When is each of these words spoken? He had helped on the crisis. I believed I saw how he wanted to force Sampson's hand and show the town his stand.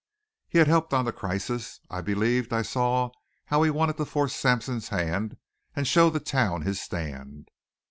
He 0.49 0.57
had 0.57 0.67
helped 0.67 0.95
on 0.95 1.05
the 1.05 1.13
crisis. 1.13 1.79
I 1.91 2.01
believed 2.01 2.51
I 2.51 2.63
saw 2.63 3.11
how 3.45 3.61
he 3.61 3.69
wanted 3.69 3.97
to 3.97 4.05
force 4.05 4.35
Sampson's 4.35 4.87
hand 4.89 5.37
and 5.75 5.85
show 5.87 6.09
the 6.09 6.19
town 6.19 6.63
his 6.63 6.81
stand. 6.81 7.49